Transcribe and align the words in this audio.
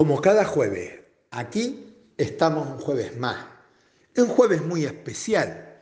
Como 0.00 0.22
cada 0.22 0.46
jueves, 0.46 0.98
aquí 1.30 1.94
estamos 2.16 2.66
un 2.66 2.78
jueves 2.78 3.18
más. 3.18 3.36
Un 4.16 4.28
jueves 4.28 4.62
muy 4.64 4.86
especial, 4.86 5.78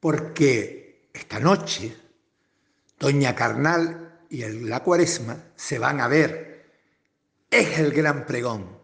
porque 0.00 1.10
esta 1.12 1.38
noche 1.38 1.94
Doña 2.98 3.34
Carnal 3.34 4.20
y 4.30 4.38
la 4.38 4.82
Cuaresma 4.82 5.52
se 5.54 5.78
van 5.78 6.00
a 6.00 6.08
ver. 6.08 6.64
Es 7.50 7.78
el 7.78 7.92
gran 7.92 8.24
pregón, 8.24 8.78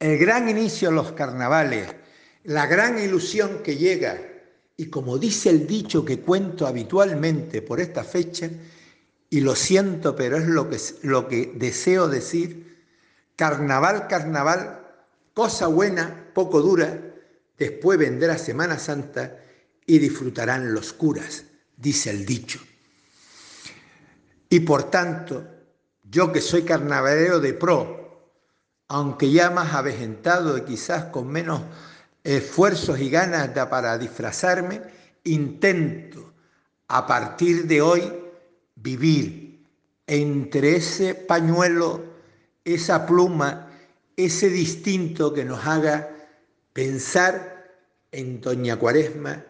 el 0.00 0.18
gran 0.18 0.48
inicio 0.48 0.88
de 0.88 0.96
los 0.96 1.12
carnavales, 1.12 1.86
la 2.42 2.66
gran 2.66 2.98
ilusión 2.98 3.62
que 3.62 3.76
llega. 3.76 4.20
Y 4.76 4.86
como 4.86 5.16
dice 5.16 5.50
el 5.50 5.64
dicho 5.64 6.04
que 6.04 6.18
cuento 6.18 6.66
habitualmente 6.66 7.62
por 7.62 7.78
esta 7.78 8.02
fecha, 8.02 8.50
y 9.30 9.42
lo 9.42 9.54
siento, 9.54 10.16
pero 10.16 10.38
es 10.38 10.46
lo 10.48 10.68
que, 10.68 10.78
lo 11.02 11.28
que 11.28 11.52
deseo 11.54 12.08
decir, 12.08 12.68
Carnaval, 13.38 14.08
carnaval, 14.08 14.84
cosa 15.32 15.68
buena, 15.68 16.24
poco 16.34 16.60
dura, 16.60 17.00
después 17.56 17.96
vendrá 17.96 18.36
Semana 18.36 18.80
Santa 18.80 19.38
y 19.86 20.00
disfrutarán 20.00 20.74
los 20.74 20.92
curas, 20.92 21.44
dice 21.76 22.10
el 22.10 22.26
dicho. 22.26 22.58
Y 24.50 24.58
por 24.58 24.90
tanto, 24.90 25.46
yo 26.02 26.32
que 26.32 26.40
soy 26.40 26.64
carnavalero 26.64 27.38
de 27.38 27.54
pro, 27.54 28.32
aunque 28.88 29.30
ya 29.30 29.50
más 29.50 29.72
avejentado 29.72 30.58
y 30.58 30.62
quizás 30.62 31.04
con 31.04 31.28
menos 31.28 31.62
esfuerzos 32.24 32.98
y 32.98 33.08
ganas 33.08 33.50
para 33.68 33.98
disfrazarme, 33.98 34.82
intento 35.22 36.34
a 36.88 37.06
partir 37.06 37.68
de 37.68 37.82
hoy 37.82 38.12
vivir 38.74 39.64
entre 40.08 40.74
ese 40.74 41.14
pañuelo 41.14 42.07
esa 42.74 43.06
pluma, 43.06 43.70
ese 44.16 44.50
distinto 44.50 45.32
que 45.32 45.44
nos 45.44 45.64
haga 45.66 46.10
pensar 46.72 47.66
en 48.12 48.40
Doña 48.40 48.76
Cuaresma 48.76 49.44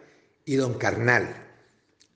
y 0.45 0.55
Don 0.55 0.75
Carnal. 0.75 1.35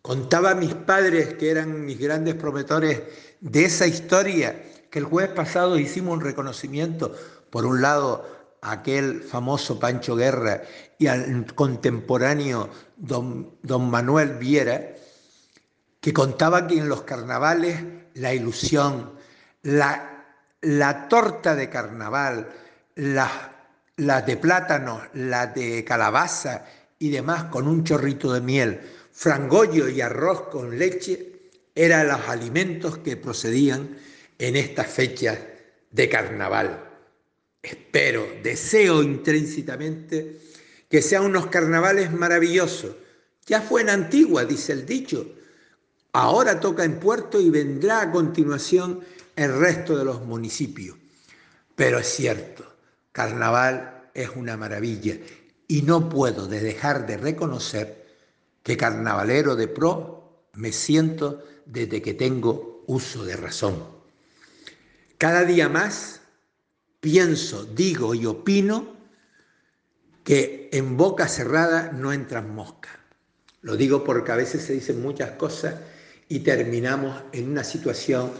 Contaba 0.01 0.53
mis 0.55 0.73
padres, 0.73 1.35
que 1.35 1.49
eran 1.49 1.85
mis 1.85 1.99
grandes 1.99 2.35
prometores 2.35 3.01
de 3.39 3.65
esa 3.65 3.87
historia, 3.87 4.63
que 4.89 4.99
el 4.99 5.05
jueves 5.05 5.31
pasado 5.31 5.77
hicimos 5.77 6.15
un 6.15 6.21
reconocimiento, 6.21 7.15
por 7.49 7.65
un 7.65 7.81
lado, 7.81 8.27
a 8.61 8.71
aquel 8.71 9.21
famoso 9.21 9.79
Pancho 9.79 10.15
Guerra 10.15 10.61
y 10.97 11.07
al 11.07 11.45
contemporáneo 11.53 12.69
don, 12.95 13.57
don 13.61 13.89
Manuel 13.89 14.37
Viera, 14.37 14.95
que 15.99 16.13
contaba 16.13 16.67
que 16.67 16.77
en 16.77 16.89
los 16.89 17.03
carnavales 17.03 17.81
la 18.13 18.33
ilusión, 18.33 19.13
la 19.63 20.12
la 20.63 21.07
torta 21.07 21.55
de 21.55 21.69
carnaval, 21.69 22.49
las 22.95 24.25
de 24.25 24.37
plátano, 24.37 25.01
la 25.13 25.47
de 25.47 25.83
calabaza 25.83 26.65
y 26.99 27.09
demás 27.09 27.45
con 27.45 27.67
un 27.67 27.83
chorrito 27.83 28.33
de 28.33 28.41
miel, 28.41 28.79
frangollo 29.11 29.89
y 29.89 30.01
arroz 30.01 30.49
con 30.49 30.77
leche, 30.77 31.51
eran 31.75 32.07
los 32.07 32.27
alimentos 32.27 32.97
que 32.99 33.17
procedían 33.17 33.97
en 34.37 34.55
estas 34.55 34.87
fechas 34.87 35.37
de 35.91 36.09
carnaval. 36.09 36.89
Espero, 37.61 38.25
deseo 38.41 39.03
intrínsecamente 39.03 40.39
que 40.89 41.01
sean 41.01 41.25
unos 41.25 41.47
carnavales 41.47 42.11
maravillosos. 42.11 42.95
Ya 43.45 43.61
fue 43.61 43.81
en 43.81 43.89
Antigua, 43.89 44.45
dice 44.45 44.73
el 44.73 44.85
dicho. 44.85 45.33
Ahora 46.13 46.59
toca 46.59 46.83
en 46.83 46.99
Puerto 46.99 47.41
y 47.41 47.49
vendrá 47.49 48.01
a 48.01 48.11
continuación 48.11 49.01
el 49.35 49.57
resto 49.57 49.97
de 49.97 50.05
los 50.05 50.21
municipios. 50.21 50.97
Pero 51.75 51.99
es 51.99 52.07
cierto, 52.07 52.75
carnaval 53.11 54.09
es 54.13 54.29
una 54.29 54.57
maravilla 54.57 55.17
y 55.67 55.81
no 55.81 56.09
puedo 56.09 56.47
dejar 56.47 57.07
de 57.07 57.17
reconocer 57.17 58.03
que 58.61 58.77
carnavalero 58.77 59.55
de 59.55 59.67
pro 59.67 60.47
me 60.53 60.71
siento 60.71 61.43
desde 61.65 62.01
que 62.01 62.13
tengo 62.13 62.83
uso 62.87 63.25
de 63.25 63.35
razón. 63.35 63.83
Cada 65.17 65.45
día 65.45 65.69
más 65.69 66.21
pienso, 66.99 67.65
digo 67.65 68.13
y 68.13 68.25
opino 68.25 68.93
que 70.23 70.69
en 70.71 70.95
boca 70.95 71.27
cerrada 71.27 71.91
no 71.91 72.13
entran 72.13 72.53
moscas. 72.53 72.93
Lo 73.61 73.75
digo 73.75 74.03
porque 74.03 74.31
a 74.31 74.35
veces 74.35 74.63
se 74.63 74.73
dicen 74.73 75.01
muchas 75.01 75.31
cosas 75.31 75.75
y 76.29 76.39
terminamos 76.39 77.23
en 77.31 77.49
una 77.49 77.63
situación 77.63 78.31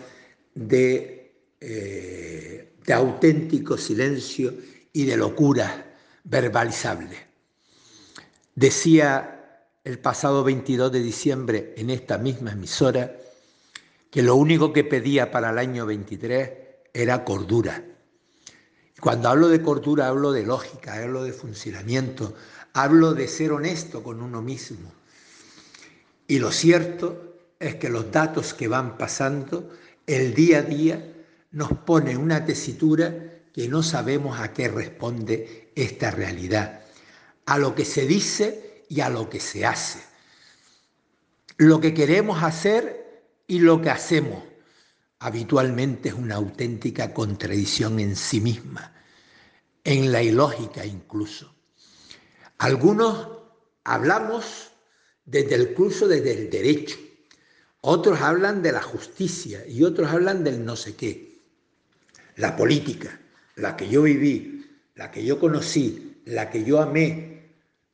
de, 0.56 1.36
eh, 1.59 2.74
de 2.86 2.94
auténtico 2.94 3.78
silencio 3.78 4.53
y 4.91 5.06
de 5.06 5.18
locura 5.18 5.96
verbalizable. 6.24 7.18
Decía 8.56 9.69
el 9.84 10.00
pasado 10.00 10.44
22 10.44 10.91
de 10.91 11.00
diciembre 11.02 11.74
en 11.78 11.90
esta 11.90 12.18
misma 12.18 12.52
emisora 12.52 13.18
que 14.09 14.22
lo 14.22 14.36
único 14.36 14.72
que 14.72 14.84
pedía 14.84 15.31
para 15.31 15.50
el 15.50 15.58
año 15.58 15.86
23 15.86 16.50
era 16.94 17.25
cordura. 17.25 17.84
Cuando 19.00 19.28
hablo 19.28 19.50
de 19.50 19.62
cordura 19.62 20.08
hablo 20.08 20.31
de 20.31 20.44
lógica, 20.44 20.94
hablo 20.94 21.24
de 21.24 21.34
funcionamiento, 21.34 22.35
hablo 22.74 23.14
de 23.14 23.28
ser 23.28 23.52
honesto 23.52 24.03
con 24.03 24.22
uno 24.22 24.41
mismo. 24.41 24.94
Y 26.28 26.40
lo 26.40 26.52
cierto 26.52 27.35
es 27.59 27.75
que 27.75 27.90
los 27.90 28.12
datos 28.12 28.53
que 28.53 28.68
van 28.68 28.97
pasando 28.97 29.70
el 30.08 30.34
día 30.34 30.59
a 30.59 30.62
día 30.64 31.14
nos 31.52 31.72
pone 31.72 32.18
una 32.18 32.46
tesitura 32.46 33.14
que 33.53 33.68
no 33.68 33.84
sabemos 33.84 34.40
a 34.40 34.52
qué 34.53 34.68
responde 34.68 35.72
esta 35.75 36.12
realidad, 36.12 36.81
a 37.46 37.58
lo 37.58 37.75
que 37.75 37.86
se 37.86 38.08
dice 38.08 38.86
y 38.90 39.02
a 39.02 39.09
lo 39.09 39.30
que 39.30 39.40
se 39.40 39.66
hace, 39.66 40.00
lo 41.58 41.80
que 41.80 41.94
queremos 41.94 42.41
hacer 42.44 43.28
y 43.47 43.59
lo 43.59 43.81
que 43.81 43.91
hacemos. 43.91 44.44
Habitualmente 45.19 46.09
es 46.09 46.16
una 46.16 46.35
auténtica 46.35 47.14
contradicción 47.14 48.00
en 48.00 48.16
sí 48.16 48.41
misma, 48.41 48.94
en 49.84 50.12
la 50.12 50.22
ilógica 50.22 50.85
incluso. 50.85 51.56
Algunos 52.58 53.28
hablamos 53.84 54.72
desde 55.25 55.56
el 55.56 55.74
curso, 55.74 56.08
desde 56.08 56.31
el 56.31 56.50
derecho, 56.50 56.97
otros 57.86 58.22
hablan 58.22 58.62
de 58.64 58.72
la 58.72 58.82
justicia 58.82 59.66
y 59.68 59.84
otros 59.84 60.10
hablan 60.10 60.46
del 60.46 60.64
no 60.64 60.78
sé 60.78 60.96
qué. 60.96 61.34
La 62.38 62.56
política, 62.56 63.20
la 63.58 63.76
que 63.76 63.90
yo 63.90 64.04
viví, 64.04 64.66
la 64.96 65.12
que 65.12 65.26
yo 65.26 65.38
conocí, 65.38 66.22
la 66.26 66.50
que 66.50 66.64
yo 66.64 66.80
amé 66.80 67.42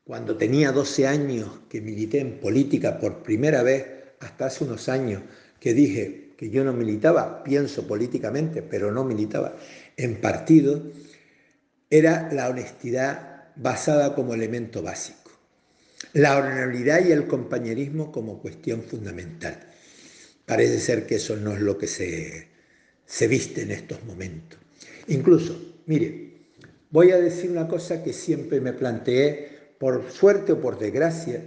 cuando 0.04 0.38
tenía 0.38 0.72
12 0.72 1.08
años 1.08 1.50
que 1.70 1.82
milité 1.82 2.20
en 2.20 2.40
política 2.40 3.00
por 3.00 3.24
primera 3.24 3.64
vez, 3.64 3.88
hasta 4.20 4.46
hace 4.46 4.64
unos 4.64 4.90
años 4.90 5.24
que 5.60 5.74
dije 5.74 6.34
que 6.38 6.52
yo 6.52 6.64
no 6.64 6.72
militaba, 6.72 7.44
pienso 7.44 7.88
políticamente, 7.88 8.62
pero 8.62 8.92
no 8.92 9.04
militaba 9.04 9.56
en 9.98 10.22
partido, 10.22 10.84
era 11.90 12.32
la 12.32 12.48
honestidad 12.48 13.48
basada 13.56 14.14
como 14.14 14.36
elemento 14.36 14.84
básico, 14.84 15.32
la 16.14 16.38
honorabilidad 16.38 17.04
y 17.04 17.12
el 17.12 17.26
compañerismo 17.26 18.12
como 18.12 18.40
cuestión 18.40 18.84
fundamental. 18.84 19.69
Parece 20.50 20.80
ser 20.80 21.06
que 21.06 21.18
eso 21.18 21.36
no 21.36 21.54
es 21.54 21.60
lo 21.60 21.78
que 21.78 21.86
se, 21.86 22.48
se 23.06 23.28
viste 23.28 23.62
en 23.62 23.70
estos 23.70 24.04
momentos. 24.04 24.58
Incluso, 25.10 25.76
mire, 25.86 26.32
voy 26.90 27.12
a 27.12 27.20
decir 27.20 27.52
una 27.52 27.68
cosa 27.68 28.02
que 28.02 28.14
siempre 28.14 28.60
me 28.60 28.74
planteé, 28.74 29.76
por 29.78 30.10
suerte 30.12 30.54
o 30.54 30.60
por 30.60 30.80
desgracia, 30.80 31.44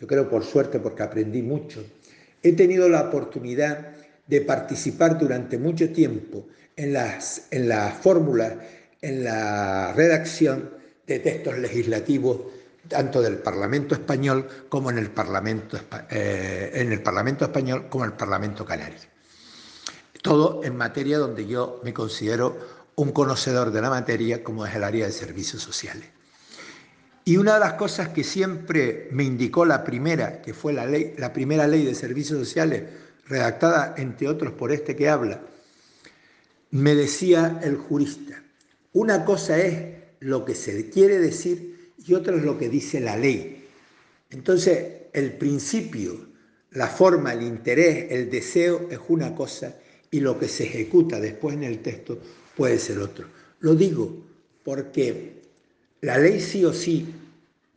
yo 0.00 0.06
creo 0.06 0.30
por 0.30 0.44
suerte 0.44 0.80
porque 0.80 1.02
aprendí 1.02 1.42
mucho, 1.42 1.84
he 2.42 2.54
tenido 2.54 2.88
la 2.88 3.02
oportunidad 3.02 3.92
de 4.26 4.40
participar 4.40 5.18
durante 5.18 5.58
mucho 5.58 5.92
tiempo 5.92 6.48
en 6.74 6.94
las, 6.94 7.48
en 7.50 7.70
en 9.02 9.24
la 9.24 9.92
redacción 9.92 10.70
de 11.06 11.18
textos 11.18 11.58
legislativos 11.58 12.40
tanto 12.88 13.20
del 13.20 13.38
Parlamento 13.38 13.94
español 13.94 14.48
como 14.68 14.90
en 14.90 14.98
el 14.98 15.10
Parlamento, 15.10 15.78
eh, 16.10 16.70
en 16.74 16.92
el 16.92 17.02
Parlamento 17.02 17.44
español 17.44 17.86
como 17.88 18.04
en 18.04 18.10
el 18.12 18.16
Parlamento 18.16 18.64
canario. 18.64 18.98
Todo 20.22 20.62
en 20.64 20.76
materia 20.76 21.18
donde 21.18 21.46
yo 21.46 21.80
me 21.84 21.92
considero 21.92 22.58
un 22.96 23.12
conocedor 23.12 23.70
de 23.70 23.80
la 23.80 23.90
materia 23.90 24.42
como 24.42 24.66
es 24.66 24.74
el 24.74 24.82
área 24.82 25.06
de 25.06 25.12
servicios 25.12 25.62
sociales. 25.62 26.08
Y 27.24 27.36
una 27.36 27.54
de 27.54 27.60
las 27.60 27.74
cosas 27.74 28.08
que 28.08 28.24
siempre 28.24 29.08
me 29.12 29.22
indicó 29.22 29.64
la 29.64 29.84
primera, 29.84 30.40
que 30.40 30.54
fue 30.54 30.72
la, 30.72 30.86
ley, 30.86 31.14
la 31.18 31.32
primera 31.32 31.66
ley 31.66 31.84
de 31.84 31.94
servicios 31.94 32.38
sociales, 32.38 32.84
redactada 33.26 33.94
entre 33.98 34.28
otros 34.28 34.54
por 34.54 34.72
este 34.72 34.96
que 34.96 35.08
habla, 35.08 35.42
me 36.70 36.94
decía 36.94 37.60
el 37.62 37.76
jurista, 37.76 38.42
una 38.92 39.24
cosa 39.24 39.58
es 39.58 39.98
lo 40.20 40.44
que 40.44 40.54
se 40.54 40.90
quiere 40.90 41.18
decir 41.18 41.77
y 42.06 42.14
otra 42.14 42.36
es 42.36 42.44
lo 42.44 42.58
que 42.58 42.68
dice 42.68 43.00
la 43.00 43.16
ley. 43.16 43.66
Entonces, 44.30 45.02
el 45.12 45.32
principio, 45.32 46.28
la 46.72 46.86
forma, 46.86 47.32
el 47.32 47.42
interés, 47.42 48.06
el 48.10 48.30
deseo 48.30 48.88
es 48.90 48.98
una 49.08 49.34
cosa 49.34 49.76
y 50.10 50.20
lo 50.20 50.38
que 50.38 50.48
se 50.48 50.64
ejecuta 50.64 51.20
después 51.20 51.54
en 51.54 51.64
el 51.64 51.80
texto 51.80 52.18
puede 52.56 52.78
ser 52.78 52.98
otro. 52.98 53.26
Lo 53.60 53.74
digo 53.74 54.24
porque 54.64 55.42
la 56.00 56.18
ley 56.18 56.40
sí 56.40 56.64
o 56.64 56.72
sí, 56.72 57.14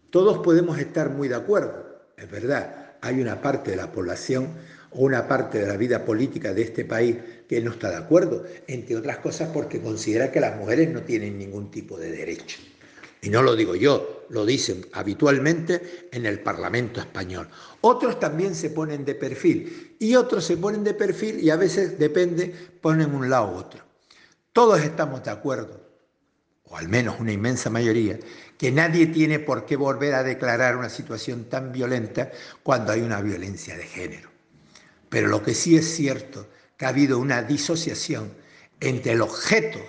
todos 0.10 0.40
podemos 0.40 0.78
estar 0.78 1.10
muy 1.10 1.28
de 1.28 1.36
acuerdo, 1.36 2.02
es 2.18 2.30
verdad, 2.30 2.96
hay 3.02 3.20
una 3.22 3.42
parte 3.42 3.72
de 3.72 3.78
la 3.78 3.92
población 3.92 4.50
o 4.92 5.06
una 5.06 5.28
parte 5.28 5.60
de 5.60 5.68
la 5.68 5.78
vida 5.78 6.06
política 6.06 6.54
de 6.54 6.64
este 6.64 6.86
país 6.86 7.18
que 7.48 7.62
no 7.62 7.72
está 7.72 7.90
de 7.90 7.96
acuerdo, 7.96 8.46
entre 8.68 8.96
otras 8.96 9.18
cosas 9.18 9.50
porque 9.54 9.82
considera 9.82 10.32
que 10.32 10.40
las 10.40 10.58
mujeres 10.58 10.90
no 10.90 11.02
tienen 11.02 11.38
ningún 11.38 11.72
tipo 11.72 11.98
de 11.98 12.12
derecho. 12.12 12.60
Y 13.22 13.30
no 13.30 13.44
lo 13.44 13.56
digo 13.56 13.76
yo, 13.76 14.26
lo 14.30 14.46
dicen 14.46 14.88
habitualmente 14.94 16.10
en 16.12 16.26
el 16.26 16.40
Parlamento 16.40 17.00
español. 17.00 17.48
Otros 17.82 18.20
también 18.20 18.56
se 18.56 18.72
ponen 18.72 19.06
de 19.06 19.14
perfil 19.14 19.96
y 20.00 20.16
otros 20.16 20.44
se 20.44 20.58
ponen 20.58 20.84
de 20.84 20.96
perfil 20.96 21.40
y 21.40 21.52
a 21.52 21.56
veces 21.56 22.00
depende, 22.00 22.54
ponen 22.82 23.14
un 23.14 23.30
lado 23.30 23.54
u 23.54 23.58
otro. 23.58 23.84
Todos 24.54 24.82
estamos 24.82 25.24
de 25.24 25.30
acuerdo, 25.32 25.88
o 26.64 26.78
al 26.78 26.90
menos 26.90 27.20
una 27.20 27.32
inmensa 27.32 27.70
mayoría, 27.70 28.18
que 28.58 28.72
nadie 28.72 29.08
tiene 29.08 29.40
por 29.40 29.66
qué 29.66 29.76
volver 29.76 30.16
a 30.16 30.24
declarar 30.24 30.76
una 30.76 30.90
situación 30.90 31.46
tan 31.46 31.72
violenta 31.72 32.32
cuando 32.64 32.92
hay 32.92 33.02
una 33.02 33.22
violencia 33.22 33.78
de 33.78 33.84
género. 33.84 34.30
Pero 35.10 35.28
lo 35.28 35.44
que 35.44 35.54
sí 35.54 35.76
es 35.76 35.94
cierto, 35.94 36.48
que 36.76 36.86
ha 36.86 36.90
habido 36.90 37.20
una 37.20 37.44
disociación 37.44 38.34
entre 38.80 39.12
el 39.12 39.22
objeto, 39.22 39.80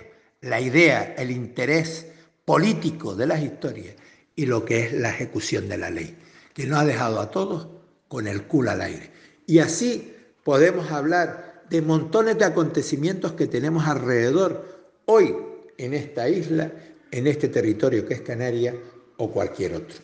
la 0.42 0.60
idea, 0.60 1.14
el 1.16 1.30
interés, 1.30 2.06
político 2.52 3.14
de 3.14 3.24
las 3.24 3.40
historias 3.40 3.94
y 4.36 4.44
lo 4.44 4.62
que 4.62 4.80
es 4.80 4.92
la 4.92 5.08
ejecución 5.08 5.70
de 5.70 5.78
la 5.78 5.88
ley, 5.88 6.18
que 6.52 6.66
nos 6.66 6.80
ha 6.80 6.84
dejado 6.84 7.18
a 7.18 7.30
todos 7.30 7.66
con 8.08 8.26
el 8.26 8.42
culo 8.42 8.72
al 8.72 8.82
aire. 8.82 9.10
Y 9.46 9.60
así 9.60 10.14
podemos 10.44 10.90
hablar 10.90 11.62
de 11.70 11.80
montones 11.80 12.36
de 12.36 12.44
acontecimientos 12.44 13.32
que 13.32 13.46
tenemos 13.46 13.86
alrededor 13.86 14.90
hoy 15.06 15.34
en 15.78 15.94
esta 15.94 16.28
isla, 16.28 16.70
en 17.10 17.26
este 17.26 17.48
territorio 17.48 18.04
que 18.04 18.12
es 18.12 18.20
Canarias 18.20 18.74
o 19.16 19.32
cualquier 19.32 19.76
otro. 19.76 19.96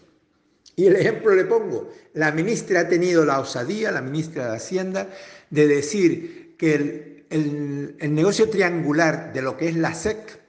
Y 0.74 0.86
el 0.86 0.96
ejemplo 0.96 1.34
le 1.34 1.44
pongo, 1.44 1.92
la 2.14 2.32
ministra 2.32 2.80
ha 2.80 2.88
tenido 2.88 3.26
la 3.26 3.40
osadía, 3.40 3.92
la 3.92 4.00
ministra 4.00 4.52
de 4.52 4.56
Hacienda, 4.56 5.10
de 5.50 5.66
decir 5.68 6.54
que 6.56 6.74
el, 6.74 7.26
el, 7.28 7.96
el 7.98 8.14
negocio 8.14 8.48
triangular 8.48 9.34
de 9.34 9.42
lo 9.42 9.54
que 9.58 9.68
es 9.68 9.76
la 9.76 9.92
SEC, 9.92 10.40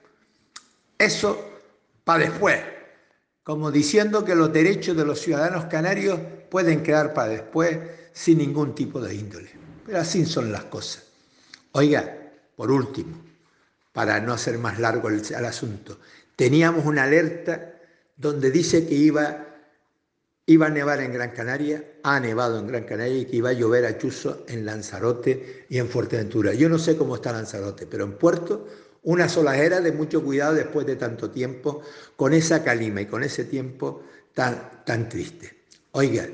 eso 0.96 1.49
para 2.10 2.24
después, 2.24 2.58
como 3.44 3.70
diciendo 3.70 4.24
que 4.24 4.34
los 4.34 4.52
derechos 4.52 4.96
de 4.96 5.04
los 5.04 5.20
ciudadanos 5.20 5.66
canarios 5.66 6.18
pueden 6.50 6.82
quedar 6.82 7.14
para 7.14 7.28
después 7.28 7.78
sin 8.12 8.38
ningún 8.38 8.74
tipo 8.74 9.00
de 9.00 9.14
índole. 9.14 9.48
Pero 9.86 10.00
así 10.00 10.26
son 10.26 10.50
las 10.50 10.64
cosas. 10.64 11.04
Oiga, 11.70 12.32
por 12.56 12.72
último, 12.72 13.16
para 13.92 14.20
no 14.20 14.32
hacer 14.32 14.58
más 14.58 14.80
largo 14.80 15.08
el, 15.08 15.22
asunto, 15.44 16.00
teníamos 16.34 16.84
una 16.84 17.04
alerta 17.04 17.76
donde 18.16 18.50
dice 18.50 18.88
que 18.88 18.96
iba, 18.96 19.46
iba 20.46 20.66
a 20.66 20.70
nevar 20.70 20.98
en 21.02 21.12
Gran 21.12 21.30
Canaria, 21.30 21.92
ha 22.02 22.18
nevado 22.18 22.58
en 22.58 22.66
Gran 22.66 22.82
Canaria 22.82 23.18
y 23.18 23.26
que 23.26 23.36
iba 23.36 23.50
a 23.50 23.52
llover 23.52 23.86
a 23.86 23.96
chuzo 23.96 24.44
en 24.48 24.66
Lanzarote 24.66 25.66
y 25.68 25.78
en 25.78 25.88
Fuerteventura. 25.88 26.54
Yo 26.54 26.68
no 26.68 26.80
sé 26.80 26.96
cómo 26.96 27.14
está 27.14 27.30
Lanzarote, 27.30 27.86
pero 27.86 28.02
en 28.02 28.14
Puerto 28.14 28.66
una 29.02 29.28
solajera 29.28 29.80
de 29.80 29.92
mucho 29.92 30.22
cuidado 30.22 30.54
después 30.54 30.86
de 30.86 30.96
tanto 30.96 31.30
tiempo, 31.30 31.82
con 32.16 32.32
esa 32.32 32.62
calima 32.62 33.00
y 33.00 33.06
con 33.06 33.22
ese 33.22 33.44
tiempo 33.44 34.02
tan, 34.34 34.84
tan 34.84 35.08
triste. 35.08 35.64
Oiga, 35.92 36.28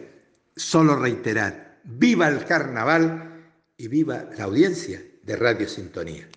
solo 0.54 0.96
reiterar, 0.96 1.80
viva 1.84 2.28
el 2.28 2.44
carnaval 2.44 3.52
y 3.76 3.88
viva 3.88 4.28
la 4.36 4.44
audiencia 4.44 5.02
de 5.22 5.36
Radio 5.36 5.68
Sintonía. 5.68 6.28